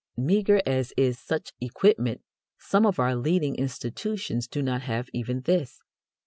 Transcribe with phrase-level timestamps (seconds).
[0.17, 2.23] Meagre as is such equipment,
[2.57, 5.79] some of our leading institutions do not have even this.